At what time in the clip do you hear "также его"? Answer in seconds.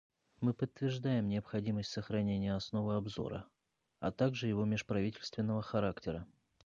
4.11-4.65